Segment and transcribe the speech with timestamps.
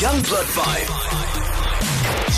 [0.00, 0.88] Young Blood Five.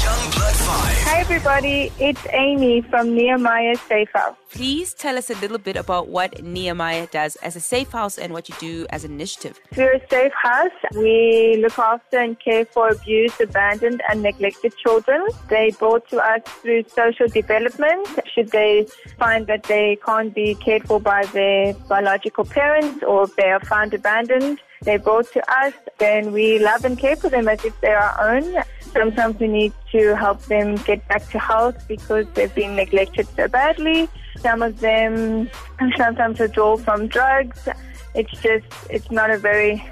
[0.05, 0.97] Young Blood Five.
[1.09, 1.91] Hi, everybody.
[1.99, 4.37] It's Amy from Nehemiah Safe House.
[4.51, 8.33] Please tell us a little bit about what Nehemiah does as a safe house and
[8.33, 9.61] what you do as an initiative.
[9.77, 10.71] We're a safe house.
[10.95, 15.27] We look after and care for abused, abandoned, and neglected children.
[15.49, 18.09] They brought to us through social development.
[18.39, 18.87] Should they
[19.19, 23.95] find that they can't be cared for by their biological parents or they are found
[23.95, 27.99] abandoned, they're brought to us, then we love and care for them as if they're
[27.99, 28.63] our own.
[28.93, 33.49] Sometimes we need to help them get back to health because they've been neglected so
[33.49, 34.09] badly.
[34.37, 35.51] Some of them
[35.97, 37.69] sometimes withdraw from drugs.
[38.15, 39.85] It's just, it's not a very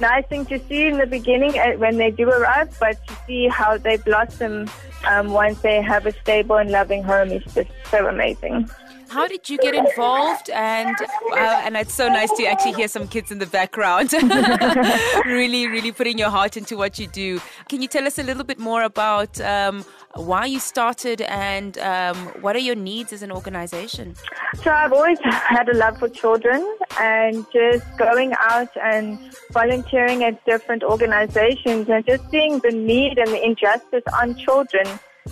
[0.00, 3.48] nice thing to see in the beginning uh, when they do arrive, but to see
[3.48, 4.68] how they blossom
[5.06, 8.68] um, once they have a stable and loving home is just so amazing.
[9.08, 10.50] How did you get involved?
[10.50, 10.94] And
[11.32, 14.12] uh, and it's so nice to actually hear some kids in the background,
[15.24, 17.40] really, really putting your heart into what you do.
[17.68, 19.84] Can you tell us a little bit more about um,
[20.14, 24.14] why you started and um, what are your needs as an organization?
[24.62, 26.66] So I've always had a love for children
[26.98, 29.18] and just going out and
[29.52, 34.86] volunteering at different organizations and just seeing the need and the injustice on children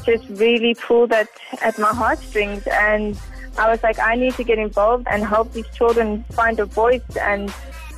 [0.04, 1.28] just really pulled at,
[1.62, 3.18] at my heartstrings and
[3.58, 7.16] I was like, I need to get involved and help these children find a voice
[7.18, 7.48] and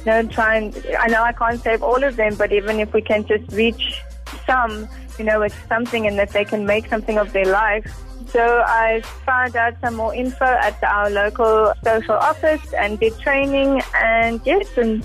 [0.01, 2.93] you know, try and, I know I can't save all of them, but even if
[2.93, 4.01] we can just reach
[4.47, 7.87] some, you know, with something and that they can make something of their life.
[8.29, 13.81] So I found out some more info at our local social office and did training
[13.95, 15.05] and yes, and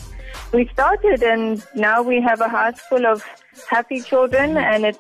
[0.52, 3.24] we started and now we have a house full of
[3.70, 5.00] happy children and it's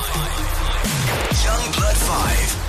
[1.44, 2.65] Young Blood Five.